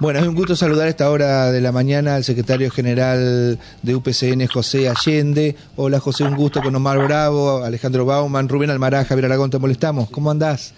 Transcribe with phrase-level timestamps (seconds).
[0.00, 3.94] Bueno, es un gusto saludar a esta hora de la mañana al secretario general de
[3.96, 5.56] UPCN, José Allende.
[5.74, 10.08] Hola José, un gusto con Omar Bravo, Alejandro Bauman, Rubén Almará, Javier Aragón, te molestamos.
[10.08, 10.72] ¿Cómo andás?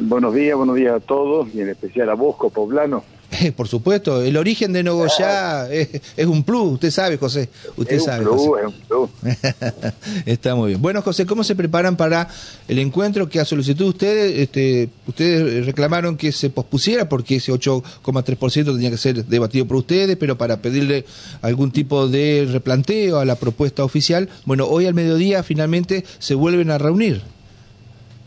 [0.00, 3.02] Buenos días, buenos días a todos y en especial a vos, Poblano.
[3.56, 7.48] Por supuesto, el origen de Nogoyá es, es, un plus, usted sabe, José.
[7.76, 8.26] Usted es sabe.
[8.26, 8.62] Un plus, José.
[8.62, 10.24] es un plus.
[10.26, 10.82] Está muy bien.
[10.82, 12.28] Bueno, José, ¿cómo se preparan para
[12.68, 17.52] el encuentro que a solicitud de ustedes, este, ustedes reclamaron que se pospusiera porque ese
[17.52, 21.04] 8,3% tenía que ser debatido por ustedes, pero para pedirle
[21.42, 26.70] algún tipo de replanteo a la propuesta oficial, bueno, hoy al mediodía finalmente se vuelven
[26.70, 27.22] a reunir.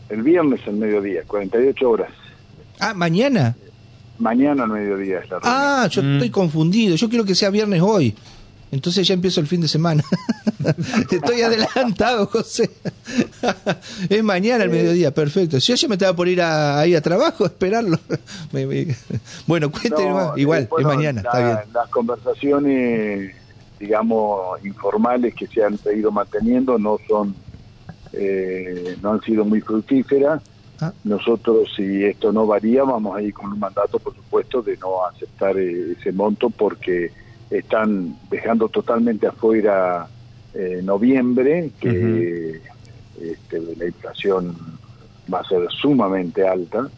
[0.08, 2.10] El viernes al mediodía, 48 horas.
[2.78, 3.56] Ah, mañana.
[4.18, 5.42] Mañana al mediodía es la reunión.
[5.44, 6.96] Ah, yo estoy confundido.
[6.96, 8.14] Yo quiero que sea viernes hoy.
[8.70, 10.02] Entonces ya empiezo el fin de semana.
[11.10, 12.70] Estoy adelantado, José.
[14.08, 15.60] es mañana al mediodía, perfecto.
[15.60, 17.98] Si yo ya me estaba por ir a, ahí a trabajo a esperarlo.
[19.46, 20.36] Bueno, cuéntenme No.
[20.36, 21.72] Igual, eh, bueno, es mañana, la- está bien.
[21.72, 23.34] Las conversaciones,
[23.78, 27.34] digamos, informales que se han seguido manteniendo no son,
[28.12, 30.40] eh, no han sido muy fructíferas.
[30.80, 30.92] Ah.
[31.04, 35.04] Nosotros, si esto no varía, vamos a ir con un mandato, por supuesto, de no
[35.06, 37.12] aceptar eh, ese monto porque
[37.50, 40.08] están dejando totalmente afuera
[40.54, 42.60] eh, noviembre, que
[43.20, 44.56] este, la inflación
[45.32, 46.88] va a ser sumamente alta.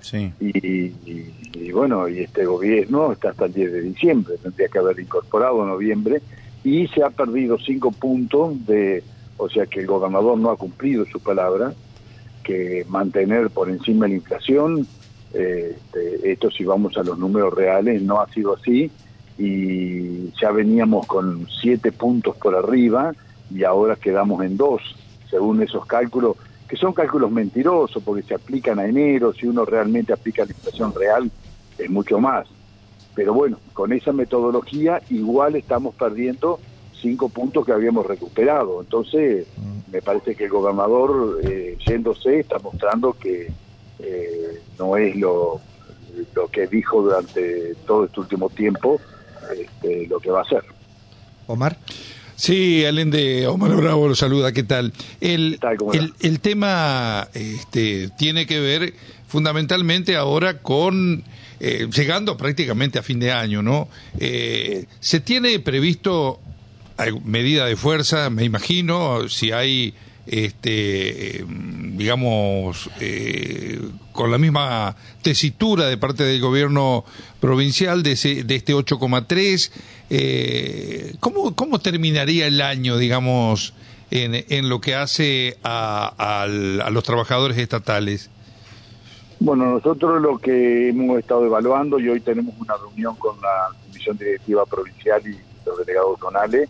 [0.00, 0.32] Sí.
[0.38, 4.78] Y, y- y bueno, y este gobierno está hasta el 10 de diciembre, tendría que
[4.78, 6.20] haber incorporado noviembre,
[6.62, 9.02] y se ha perdido cinco puntos de,
[9.38, 11.72] o sea que el gobernador no ha cumplido su palabra,
[12.44, 14.86] que mantener por encima la inflación,
[15.32, 18.90] eh, este, esto si vamos a los números reales, no ha sido así,
[19.36, 23.12] y ya veníamos con siete puntos por arriba,
[23.52, 24.80] y ahora quedamos en dos,
[25.28, 26.36] según esos cálculos,
[26.68, 30.94] que son cálculos mentirosos porque se aplican a enero, si uno realmente aplica la inflación
[30.94, 31.30] real
[31.78, 32.46] es mucho más.
[33.14, 36.58] Pero bueno, con esa metodología igual estamos perdiendo
[37.04, 38.80] cinco puntos que habíamos recuperado.
[38.80, 39.46] Entonces,
[39.92, 43.52] me parece que el gobernador, eh, yéndose, está mostrando que
[43.98, 45.60] eh, no es lo,
[46.34, 49.00] lo que dijo durante todo este último tiempo
[49.54, 50.64] este, lo que va a hacer.
[51.46, 51.76] Omar.
[52.36, 54.92] Sí, Allende, Omar Bravo lo saluda, ¿qué tal?
[55.20, 55.76] El, ¿Qué tal?
[55.76, 58.94] ¿Cómo el, el tema este, tiene que ver
[59.28, 61.22] fundamentalmente ahora con,
[61.60, 63.88] eh, llegando prácticamente a fin de año, ¿no?
[64.18, 66.40] Eh, ¿Se tiene previsto
[67.24, 69.94] medida de fuerza, me imagino, si hay,
[70.26, 73.80] este, digamos, eh,
[74.12, 77.04] con la misma tesitura de parte del gobierno
[77.40, 79.70] provincial de, ese, de este 8,3?
[80.10, 83.74] Eh, ¿cómo, ¿Cómo terminaría el año, digamos,
[84.10, 88.30] en, en lo que hace a, al- a los trabajadores estatales?
[89.40, 94.16] Bueno, nosotros lo que hemos estado evaluando y hoy tenemos una reunión con la Comisión
[94.16, 96.68] Directiva Provincial y los delegados zonales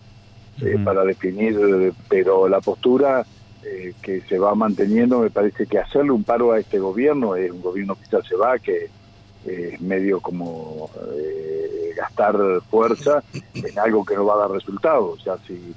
[0.62, 3.25] eh, para definir, eh, pero la postura
[3.62, 7.50] eh, que se va manteniendo me parece que hacerle un paro a este gobierno, es
[7.50, 8.91] un gobierno que ya se va, que
[9.47, 12.37] eh, es medio como eh, gastar
[12.70, 13.22] fuerza
[13.54, 15.10] en algo que no va a dar resultado.
[15.10, 15.75] O sea, si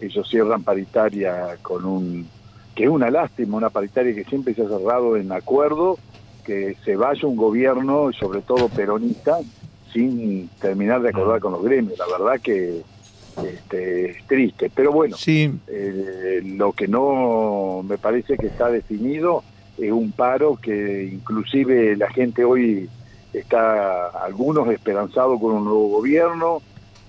[0.00, 2.28] ellos cierran paritaria con un...
[2.74, 5.98] que es una lástima, una paritaria que siempre se ha cerrado en acuerdo,
[6.44, 9.38] que se vaya un gobierno, sobre todo peronista,
[9.92, 11.98] sin terminar de acordar con los gremios.
[11.98, 12.82] La verdad que
[13.44, 14.70] este, es triste.
[14.74, 19.42] Pero bueno, Sí, eh, lo que no me parece que está definido
[19.78, 22.88] es un paro que inclusive la gente hoy
[23.32, 26.62] está, algunos esperanzados con un nuevo gobierno,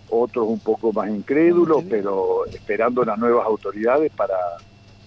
[0.09, 4.37] otros un poco más incrédulos, pero esperando las nuevas autoridades para,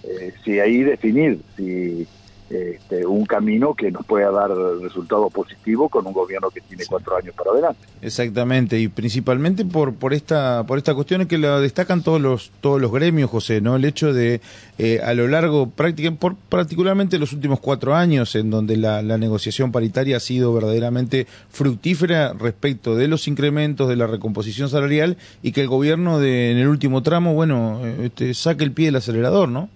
[0.03, 2.07] eh, si ahí definir si
[2.51, 4.51] este, un camino que nos pueda dar
[4.81, 7.79] resultados positivos con un gobierno que tiene cuatro años para adelante.
[8.01, 12.81] exactamente, y principalmente por por esta por esta cuestión que lo destacan todos los todos
[12.81, 14.41] los gremios, José, no el hecho de
[14.77, 19.17] eh, a lo largo prácticamente por particularmente los últimos cuatro años en donde la, la
[19.17, 25.51] negociación paritaria ha sido verdaderamente fructífera respecto de los incrementos de la recomposición salarial y
[25.51, 28.97] que el gobierno de en el último tramo, bueno, eh, este, saque el pie del
[28.97, 29.69] acelerador, ¿no?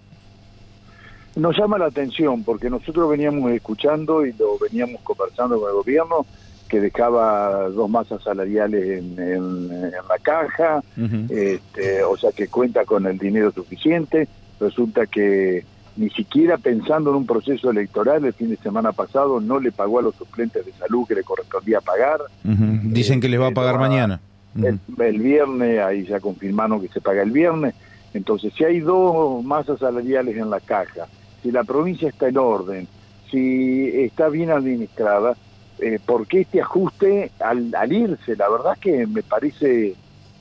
[1.36, 6.26] Nos llama la atención porque nosotros veníamos escuchando y lo veníamos conversando con el gobierno
[6.70, 10.82] que dejaba dos masas salariales en, en- en la caja,
[11.30, 14.28] este, o sea que cuenta con el dinero suficiente.
[14.60, 15.64] Resulta que
[15.98, 20.00] ni siquiera pensando en un proceso electoral el fin de semana pasado no le pagó
[20.00, 22.22] a los suplentes de salud que le correspondía pagar.
[22.44, 22.64] Ujú.
[22.86, 24.22] Dicen que les va a pagar Eh, no, mañana.
[24.56, 27.76] El, el viernes, ahí ya confirmaron que se paga el viernes.
[28.14, 31.06] Entonces, si hay dos masas salariales en la caja,
[31.46, 32.88] si la provincia está en orden,
[33.30, 35.38] si está bien administrada,
[35.78, 38.36] eh, por qué este ajuste al, al irse.
[38.36, 39.94] La verdad que me parece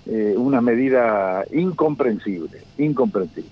[0.06, 3.50] eh, una medida incomprensible, incomprensible.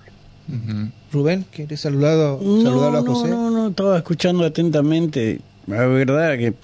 [1.12, 3.28] Rubén, ¿quieres saludar, no, a José?
[3.28, 5.40] No, no, no, estaba escuchando atentamente.
[5.66, 6.54] La verdad que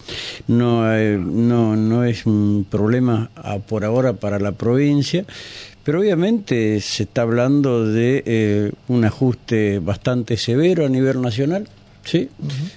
[0.47, 5.27] no, eh, no, no es un problema ah, por ahora para la provincia,
[5.89, 11.67] pero obviamente se está hablando de eh, un ajuste bastante severo a nivel nacional
[12.09, 12.29] ¿sí?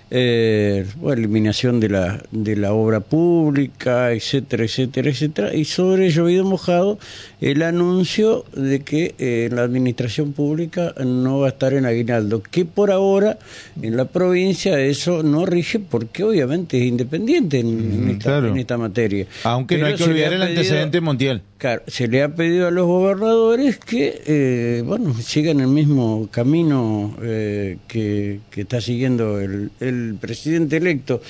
[0.10, 5.56] Eh, eliminación de la, de la obra pública, etcétera, etcétera, etcétera.
[5.56, 7.00] Y sobre llovido mojado
[7.40, 12.66] el anuncio de que eh, la administración pública no va a estar en aguinaldo, que
[12.66, 13.40] por ahora
[13.82, 19.26] en la provincia eso no rige porque obviamente es independiente en, esta, materia.
[19.44, 21.42] Aunque no hay que olvidar el antecedente mundial.
[21.62, 27.16] Claro, se le ha pedido a los gobernadores que, eh, bueno, sigan el mismo camino
[27.22, 31.22] eh, que, está siguiendo el, el, presidente electo.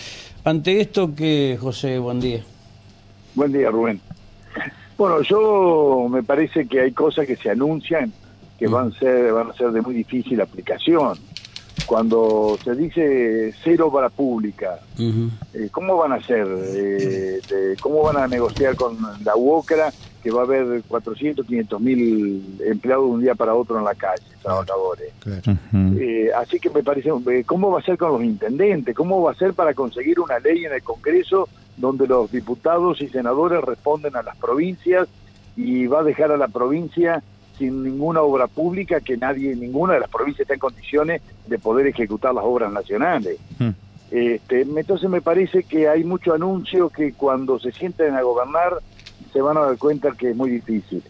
[0.43, 2.43] Ante esto, que José, buen día.
[3.35, 4.01] Buen día, Rubén.
[4.97, 8.11] Bueno, yo me parece que hay cosas que se anuncian
[8.59, 8.71] que mm.
[8.71, 11.17] van a ser van a ser de muy difícil aplicación
[11.91, 16.47] cuando se dice cero para pública, eh, ¿cómo van a hacer?
[16.47, 17.41] Eh,
[17.81, 19.91] ¿Cómo van a negociar con la UOCRA
[20.21, 23.95] que va a haber 400, 500 mil empleados de un día para otro en la
[23.95, 25.12] calle, trabajadores?
[26.00, 27.12] Eh, así que me parece,
[27.45, 28.95] ¿cómo va a ser con los intendentes?
[28.95, 33.07] ¿Cómo va a ser para conseguir una ley en el Congreso donde los diputados y
[33.07, 35.07] senadores responden a las provincias
[35.56, 37.24] y va a dejar a la provincia
[37.57, 41.88] sin ninguna obra pública que nadie, ninguna de las provincias está en condiciones de poder
[41.88, 43.38] ejecutar las obras nacionales.
[44.09, 48.79] Este, entonces me parece que hay mucho anuncio que cuando se sienten a gobernar
[49.31, 51.04] se van a dar cuenta que es muy difícil.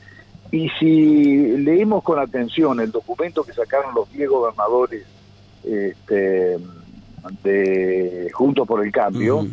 [0.52, 5.06] Y si leemos con atención el documento que sacaron los 10 gobernadores
[5.64, 6.58] este,
[7.44, 9.48] de Juntos por el Cambio,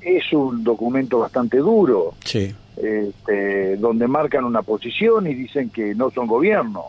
[0.00, 2.14] es un documento bastante duro.
[2.24, 6.84] Sí este, donde marcan una posición y dicen que no son gobierno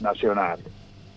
[0.00, 0.58] nacional,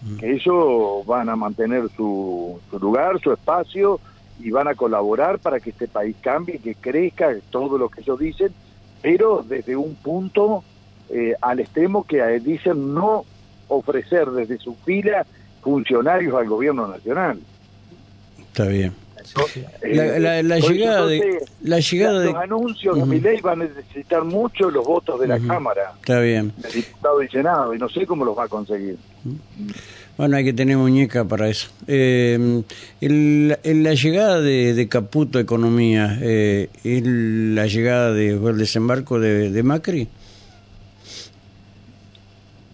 [0.03, 0.17] mm.
[0.17, 3.99] que ellos van a mantener su, su lugar, su espacio
[4.39, 8.19] y van a colaborar para que este país cambie, que crezca, todo lo que ellos
[8.19, 8.53] dicen,
[9.01, 10.63] pero desde un punto
[11.09, 13.25] eh, al extremo que dicen no
[13.67, 15.25] ofrecer desde su fila
[15.61, 17.39] funcionarios al gobierno nacional.
[18.39, 18.93] Está bien.
[19.83, 24.23] La, la, llegada de la llegada de los anuncios de mi ley van a necesitar
[24.23, 25.93] mucho los votos de la cámara.
[25.99, 26.51] Está bien.
[26.57, 28.97] Del diputado y senado y no sé cómo los va a conseguir
[30.17, 31.69] bueno hay que tener muñeca para eso.
[31.87, 32.63] Eh,
[33.01, 33.47] el,
[33.83, 40.07] la llegada de, Caputo Economía eh, la llegada de el desembarco de, de Macri.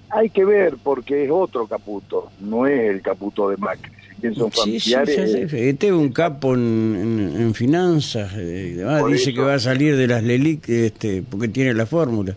[0.09, 3.91] Hay que ver porque es otro Caputo no es el Caputo de Macri.
[4.35, 5.53] Son familiares.
[5.53, 10.67] este es un capo en, finanzas, eh, dice que va a salir de las LELIC
[10.69, 12.35] este, porque tiene la fórmula.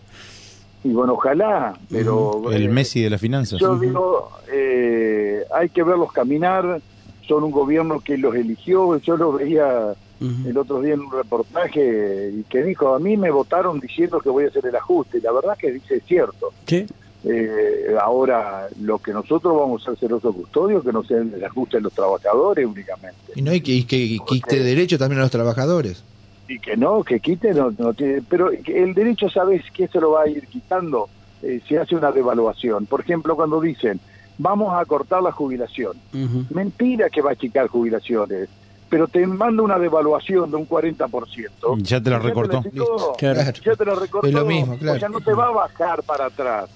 [0.83, 2.51] Y bueno, ojalá, pero...
[2.51, 3.59] El Messi de las finanzas.
[3.59, 6.81] Yo digo, eh, hay que verlos caminar,
[7.27, 12.31] son un gobierno que los eligió, yo lo veía el otro día en un reportaje
[12.31, 15.21] y que dijo, a mí me votaron diciendo que voy a hacer el ajuste, y
[15.21, 16.51] la verdad que dice es cierto.
[16.67, 16.85] Sí.
[17.23, 21.77] Eh, ahora, lo que nosotros vamos a hacer otro custodio, que no sea el ajuste
[21.77, 23.33] de los trabajadores únicamente.
[23.35, 26.03] Y no, y que, que quite derecho también a los trabajadores.
[26.51, 30.23] Y que no, que quite, no, tiene, pero el derecho, ¿sabes que se lo va
[30.23, 31.07] a ir quitando?
[31.41, 32.87] Eh, se hace una devaluación.
[32.87, 34.01] Por ejemplo, cuando dicen,
[34.37, 35.93] vamos a cortar la jubilación.
[36.49, 38.49] Mentira que va a quitar jubilaciones
[38.91, 41.81] pero te manda una devaluación de un 40%.
[41.81, 42.61] Ya te lo recortó.
[43.21, 44.27] Ya te lo recortó.
[44.27, 44.97] Es lo mismo, claro.
[44.97, 46.69] O sea, no te va a bajar para atrás.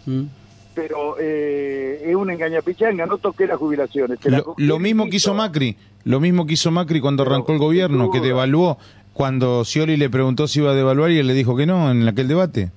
[0.74, 4.18] Pero eh, es una engañapichanga, no toqué las jubilaciones.
[4.56, 8.22] lo, mismo que hizo Macri, lo mismo que hizo Macri cuando arrancó el gobierno, que
[8.22, 8.78] devaluó
[9.16, 12.06] cuando Scioli le preguntó si iba a devaluar y él le dijo que no en
[12.06, 12.70] aquel debate.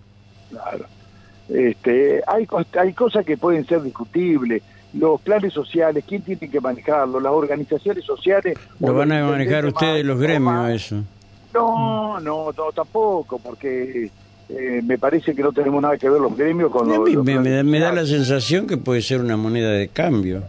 [0.50, 0.85] Claro.
[1.49, 2.47] Este, hay,
[2.78, 4.62] hay cosas que pueden ser discutibles
[4.95, 8.57] los planes sociales, quién tiene que manejarlo, las organizaciones sociales.
[8.78, 11.02] Lo van a manejar ustedes los gremios eso.
[11.52, 14.09] No, no, no, tampoco, porque
[14.49, 17.92] eh, me parece que no tenemos nada que ver los gremios con los, me, da
[17.92, 20.45] la sensación que puede ser una moneda de cambio.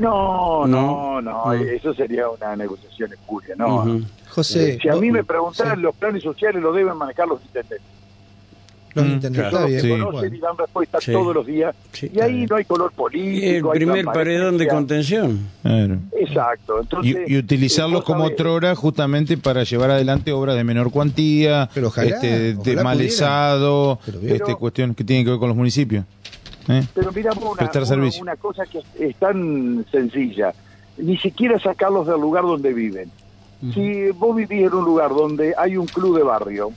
[0.00, 4.00] No, no, no, eso sería una negociación espuria, no.
[4.34, 7.92] José, si a mí me preguntaran, los planes sociales lo deben manejar los intendentes
[8.94, 11.74] los mm, conocen y dan respuesta todos los días.
[12.00, 13.72] y ahí no hay color político.
[13.72, 15.48] el primer paredón de contención.
[16.12, 16.82] Exacto.
[17.02, 23.98] y, utilizarlos como otrora justamente para llevar adelante obras de menor cuantía, este, de malezado,
[24.22, 26.04] este, cuestiones que tienen que ver con los municipios.
[26.68, 26.82] ¿eh?
[26.94, 27.70] Pero mira una,
[28.20, 30.52] una cosa que es tan sencilla,
[30.98, 33.10] ni siquiera sacarlos del lugar donde viven
[33.72, 36.72] Si vos vivís en un lugar donde hay un club de barrio,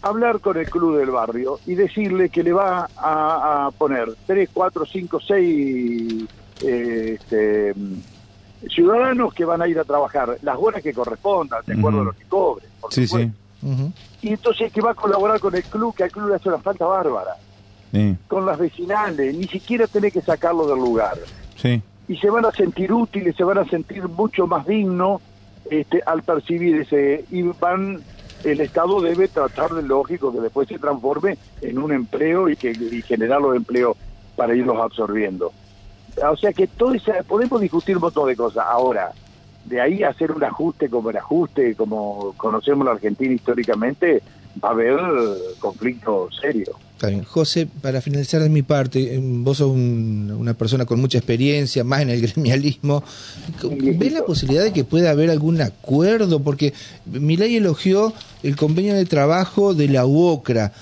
[0.00, 4.86] hablar con el club del barrio y decirle que le va a, poner 3, 4,
[4.86, 6.24] 5, 6
[8.70, 12.12] ciudadanos que van a ir a trabajar las horas que correspondan, de acuerdo a lo
[12.12, 12.68] que cobren.
[12.90, 13.30] sí, sí.
[14.22, 16.58] Y entonces que va a colaborar con el club, que al club le hace una
[16.58, 17.36] falta bárbara.
[18.26, 21.16] Con las vecinales, ni siquiera tiene que sacarlo del lugar.
[21.56, 21.80] Sí.
[22.08, 25.22] Y se van a sentir útiles, se van a sentir mucho más dignos
[25.70, 27.24] este, al percibir ese.
[27.30, 28.02] Y van
[28.44, 32.74] el Estado debe tratar de lógico que después se transforme en un empleo y que
[33.02, 33.96] generar los empleos
[34.36, 35.52] para irlos absorbiendo.
[36.30, 38.64] O sea que todo esa, podemos discutir un montón de cosas.
[38.68, 39.12] Ahora,
[39.64, 44.22] de ahí hacer un ajuste como el ajuste, como conocemos la Argentina históricamente,
[44.62, 45.00] va a haber
[45.58, 46.76] conflictos serios.
[46.94, 47.24] Está bien.
[47.24, 52.10] José, para finalizar de mi parte, vos sos una persona con mucha experiencia, más en
[52.10, 53.02] el gremialismo.
[53.62, 56.40] ¿Ves la posibilidad de que pueda haber algún acuerdo?
[56.40, 56.72] Porque
[57.06, 60.72] Milay elogió el convenio de trabajo de la UOCRA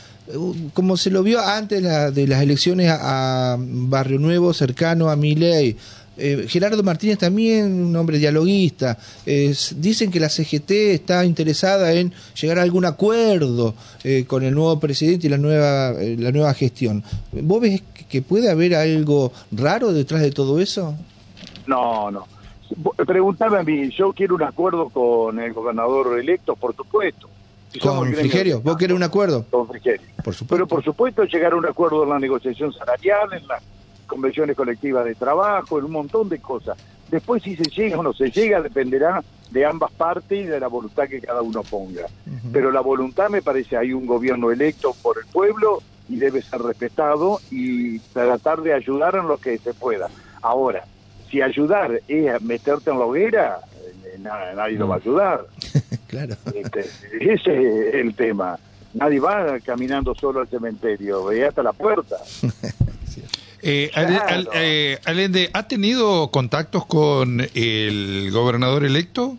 [0.73, 5.77] como se lo vio antes de las elecciones a, Barrio Nuevo, cercano a Miley.
[6.17, 8.99] Eh, Gerardo Martínez también, un hombre dialoguista.
[9.25, 14.79] dicen que la CGT está interesada en llegar a algún acuerdo eh, con el nuevo
[14.79, 17.03] presidente y la nueva, eh, la nueva gestión.
[17.33, 20.95] ¿Vos ves que puede haber algo raro detrás de todo eso?
[21.67, 22.27] No, no.
[23.07, 27.29] Pregúntame a mí, yo quiero un acuerdo con el gobernador electo, por supuesto
[27.81, 28.61] ¿Con Frigerio?
[28.61, 29.47] ¿Vos querés un acuerdo?
[29.51, 30.07] Con Frigerio.
[30.23, 30.55] Por supuesto.
[30.55, 33.63] Pero por supuesto llegar a un acuerdo en la negociación salarial, en las
[34.07, 36.77] convenciones colectivas de trabajo, en un montón de cosas.
[37.11, 40.69] Después si se llega o no se llega dependerá de ambas partes y de la
[40.69, 42.07] voluntad que cada uno ponga.
[42.53, 46.63] Pero la voluntad me parece, hay un gobierno electo por el pueblo y debe ser
[46.63, 50.09] respetado y tratar de ayudar en lo que se pueda.
[50.41, 50.85] Ahora,
[51.31, 53.61] si ayudar es meterte en la hoguera,
[54.05, 55.47] eh, nadie lo va a ayudar.
[56.07, 56.35] claro.
[56.55, 56.81] Este,
[57.21, 58.59] ese es el tema.
[58.95, 62.17] Nadie va caminando solo al cementerio, ve hasta la puerta.
[63.63, 63.91] eh,
[64.55, 69.37] eh, Alende, ¿ha tenido contactos con el gobernador electo?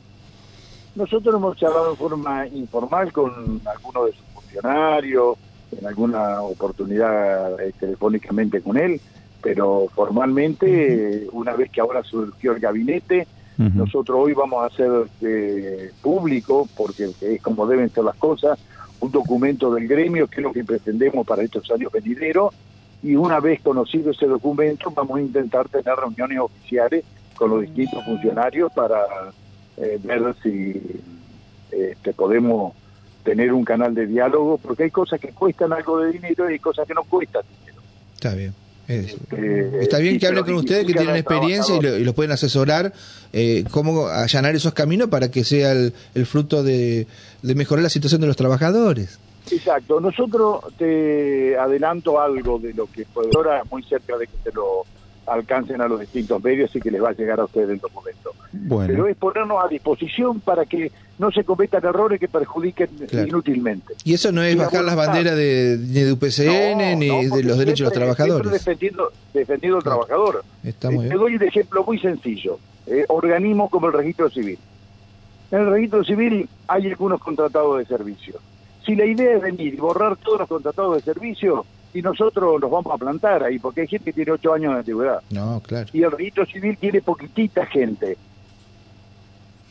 [0.95, 5.37] Nosotros hemos charlado en forma informal con algunos de sus funcionarios,
[5.79, 9.01] en alguna oportunidad eh, telefónicamente con él,
[9.41, 13.27] pero formalmente, una vez que ahora surgió el gabinete,
[13.57, 14.89] nosotros hoy vamos a hacer
[15.21, 18.57] eh, público, porque es como deben ser las cosas,
[18.99, 22.53] un documento del gremio, que es lo que pretendemos para estos años venideros,
[23.03, 27.03] y una vez conocido ese documento vamos a intentar tener reuniones oficiales
[27.35, 28.99] con los distintos funcionarios para
[29.77, 30.81] eh, ver si
[31.71, 32.73] este, podemos
[33.23, 36.59] tener un canal de diálogo, porque hay cosas que cuestan algo de dinero y hay
[36.59, 37.81] cosas que no cuestan dinero.
[38.15, 38.53] Está bien.
[38.87, 42.91] Eh, está bien que hablen con ustedes que tienen experiencia y, los pueden asesorar
[43.31, 45.93] eh, cómo allanar esos caminos para que sea el,
[46.25, 47.07] fruto de,
[47.41, 49.19] mejorar la situación de los trabajadores.
[49.51, 49.99] Exacto.
[49.99, 54.85] Nosotros te adelanto algo de lo que puede ahora muy cerca de que se lo
[55.25, 58.31] alcancen a los distintos medios y que les va a llegar a ustedes el documento.
[58.87, 63.93] Pero es ponernos a disposición para que no se cometan errores que perjudiquen inútilmente.
[64.03, 67.79] Y eso no es bajar las banderas de, ni de UPCN ni de los derechos
[67.79, 68.51] de los trabajadores.
[68.51, 70.43] defendiendo, defendiendo al trabajador.
[70.63, 72.59] Está muy Te doy un ejemplo muy sencillo.
[72.85, 74.59] Eh, organismos como el registro civil.
[75.51, 78.39] En el registro civil hay algunos contratados de servicio.
[78.85, 82.71] Si la idea es venir y borrar todos los contratados de servicio, y nosotros nos
[82.71, 85.21] vamos a plantar ahí, porque hay gente que tiene ocho años de antigüedad.
[85.29, 85.87] No, claro.
[85.93, 88.17] Y el registro civil tiene poquitita gente.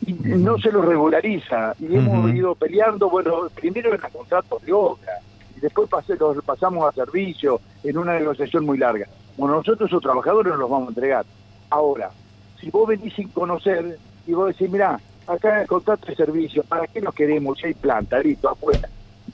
[0.06, 1.74] Y no se lo regulariza.
[1.78, 5.18] Y hemos ido peleando, bueno, primero en los contratos de obra,
[5.56, 5.88] y después
[6.18, 9.06] los pasamos a servicio en una negociación muy larga.
[9.36, 11.26] Bueno, nosotros esos trabajadores nos los vamos a entregar.
[11.70, 12.10] Ahora,
[12.60, 16.62] si vos venís sin conocer y vos decís, mira, acá en el contrato de servicio,
[16.64, 17.58] ¿para qué nos queremos?
[17.58, 18.88] Si hay planta, listo, afuera.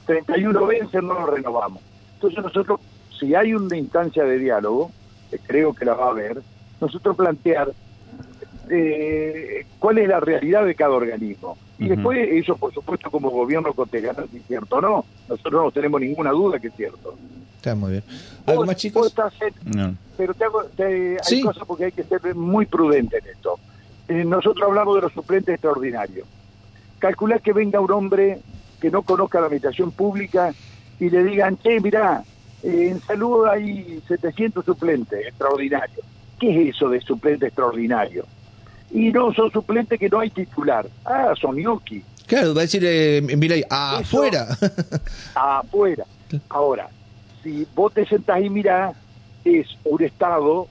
[0.08, 1.82] 31 veces no lo renovamos.
[2.14, 2.80] Entonces nosotros,
[3.20, 4.90] si hay una instancia de diálogo,
[5.30, 6.40] que creo que la va a haber,
[6.80, 7.72] nosotros plantear
[8.70, 11.58] eh, cuál es la realidad de cada organismo.
[11.78, 15.04] Y después ellos, por supuesto, como gobierno cotejan si es cierto o no.
[15.28, 17.14] Nosotros no tenemos ninguna duda que es cierto.
[17.56, 18.04] Está muy bien.
[18.46, 19.14] ¿Algo más, chicos?
[20.16, 23.60] Pero te hago, hay cosas porque hay que ser muy prudente en esto.
[24.08, 26.26] Eh, nosotros hablamos de los suplentes extraordinarios.
[26.98, 28.40] Calcular que venga un hombre
[28.80, 30.54] que no conozca la administración pública
[31.00, 32.22] y le digan, che, mirá,
[32.62, 36.04] eh, en salud hay 700 suplentes extraordinarios.
[36.38, 38.24] ¿Qué es eso de suplente extraordinario?
[38.90, 40.86] Y no, son suplentes que no hay titular.
[41.04, 42.02] Ah, son gnocchi.
[42.26, 44.46] Claro, va a decir, eh, mira, afuera.
[45.34, 46.04] afuera.
[46.48, 46.88] Ahora,
[47.42, 48.94] si vos te sentás y mirás,
[49.44, 50.68] es un Estado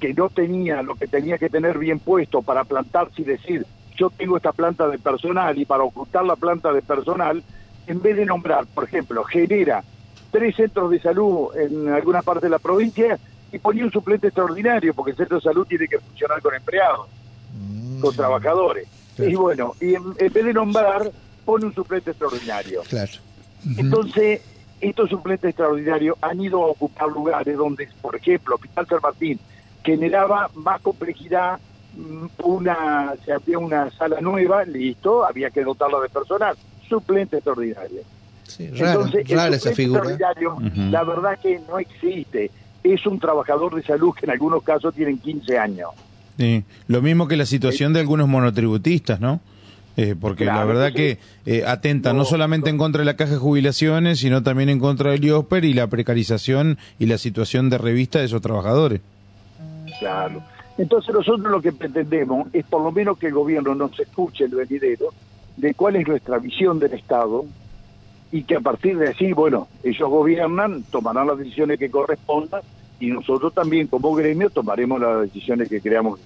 [0.00, 3.66] que no tenía lo que tenía que tener bien puesto para plantarse y decir,
[3.96, 7.42] yo tengo esta planta de personal y para ocultar la planta de personal,
[7.86, 9.82] en vez de nombrar, por ejemplo, genera
[10.30, 13.18] tres centros de salud en alguna parte de la provincia
[13.52, 17.08] y ponía un suplente extraordinario, porque el centro de salud tiene que funcionar con empleados,
[17.54, 18.88] Mm, con trabajadores.
[19.16, 19.30] Claro.
[19.30, 21.10] Y bueno, y en, en vez de nombrar,
[21.44, 22.82] pone un suplente extraordinario.
[22.88, 23.12] Claro.
[23.76, 24.42] Entonces,
[24.80, 29.40] estos suplentes extraordinarios han ido a ocupar lugares donde, por ejemplo, Hospital San Martín
[29.82, 31.58] generaba más complejidad,
[32.42, 36.56] una se abría una sala nueva, listo, había que dotarla de personal,
[36.88, 38.02] suplente extraordinario.
[38.44, 40.10] Sí, rara, Entonces, rara esa suplente figura.
[40.10, 42.50] extraordinario, la verdad que no existe.
[42.82, 45.90] Es un trabajador de salud que en algunos casos tienen 15 años.
[46.36, 49.40] Sí, lo mismo que la situación de algunos monotributistas, ¿no?
[49.96, 53.32] Eh, porque la verdad que eh, atenta no, no, solamente en contra de la caja
[53.32, 57.78] de jubilaciones, sino también en contra del IOSPER y la precarización y la situación de
[57.78, 59.00] revista de esos trabajadores.
[60.00, 60.42] Claro.
[60.76, 64.54] Entonces nosotros lo que pretendemos es por lo menos que el gobierno nos escuche el
[64.54, 65.10] venidero
[65.56, 67.44] de cuál es nuestra visión del Estado
[68.32, 72.62] y que a partir de así, bueno, ellos gobiernan, tomarán las decisiones que correspondan
[72.98, 76.24] y nosotros también como gremio tomaremos las decisiones que creamos que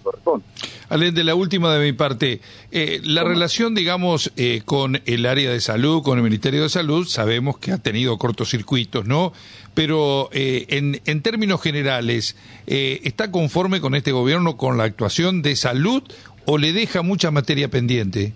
[0.88, 1.02] correspondan.
[1.02, 2.40] Allende, la última de mi parte.
[2.70, 7.06] Eh, la relación, digamos, eh, con el área de salud, con el Ministerio de Salud,
[7.06, 9.32] sabemos que ha tenido cortocircuitos, ¿no?
[9.74, 15.42] Pero eh, en, en términos generales, eh, ¿está conforme con este gobierno con la actuación
[15.42, 16.02] de salud
[16.46, 18.32] o le deja mucha materia pendiente?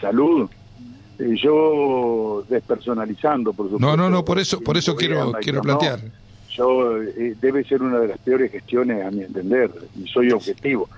[0.00, 0.48] Salud.
[1.18, 3.86] Eh, yo despersonalizando, por supuesto.
[3.86, 6.00] No, no, no, por eso, por eso quiero, quiero no, plantear.
[6.54, 10.88] yo eh, debe ser una de las peores gestiones a mi entender y soy objetivo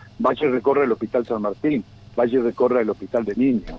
[0.44, 1.84] y recorre el hospital San Martín
[2.32, 3.78] y recorre el hospital de niños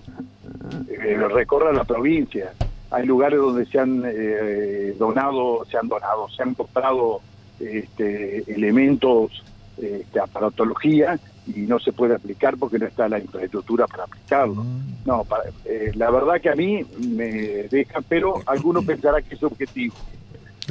[0.90, 2.54] eh, recorra la provincia.
[2.92, 7.20] Hay lugares donde se han eh, donado se han donado se han comprado
[7.60, 9.44] este, elementos
[9.78, 11.18] de aparatología
[11.48, 14.66] y no se puede aplicar porque no está la infraestructura para aplicarlo.
[15.06, 17.28] No para- eh, la verdad que a mí me
[17.70, 19.96] deja pero alguno pensará que es objetivo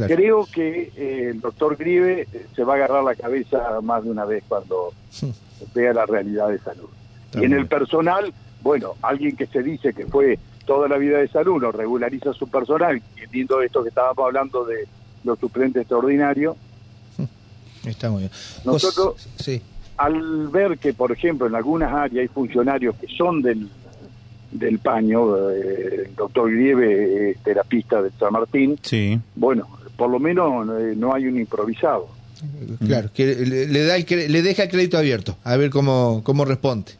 [0.07, 0.14] Claro.
[0.17, 4.11] Creo que eh, el doctor Grieve eh, se va a agarrar la cabeza más de
[4.11, 4.93] una vez cuando
[5.75, 6.89] vea la realidad de salud.
[7.34, 8.32] Y en el personal,
[8.63, 12.49] bueno, alguien que se dice que fue toda la vida de salud, no regulariza su
[12.49, 14.87] personal, viendo esto que estábamos hablando de
[15.25, 16.56] los suplentes extraordinarios,
[17.84, 18.30] Está muy bien.
[18.65, 19.63] Nosotros- Vos- sí.
[19.97, 23.69] al ver que, por ejemplo, en algunas áreas hay funcionarios que son del,
[24.50, 29.19] del paño, eh, el doctor Grieve es terapista de San Martín, Sí.
[29.37, 29.67] bueno,
[29.99, 32.08] por lo menos eh, no hay un improvisado.
[32.87, 36.45] Claro, que le, le da el le deja el crédito abierto, a ver cómo, cómo
[36.45, 36.93] responde.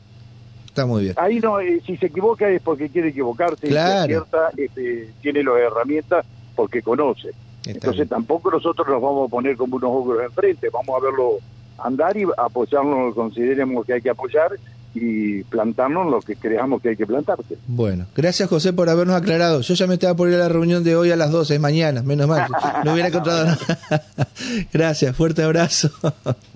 [0.67, 1.15] Está muy bien.
[1.17, 4.03] Ahí no, eh, si se equivoca es porque quiere equivocarse, Claro.
[4.03, 7.29] acierta, este, tiene las herramientas porque conoce.
[7.61, 8.09] Está Entonces bien.
[8.09, 11.39] tampoco nosotros nos vamos a poner como unos ogros enfrente, vamos a verlo
[11.79, 14.51] andar y apoyarnos en lo que consideremos que hay que apoyar
[14.95, 17.57] y plantarnos lo que creamos que hay que plantarse.
[17.67, 19.61] Bueno, gracias José por habernos aclarado.
[19.61, 21.61] Yo ya me estaba por ir a la reunión de hoy a las 12, es
[21.61, 22.49] mañana, menos mal.
[22.85, 23.59] No hubiera encontrado nada.
[24.73, 25.91] gracias, fuerte abrazo.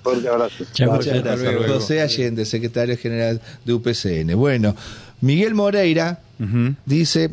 [0.03, 0.65] Fuerte abrazo.
[0.73, 1.23] Chao, Muchas José.
[1.23, 1.55] gracias.
[1.55, 1.75] Luego.
[1.75, 4.35] José Allende, secretario general de UPCN.
[4.37, 4.75] Bueno,
[5.21, 6.21] Miguel Moreira
[6.87, 7.31] dice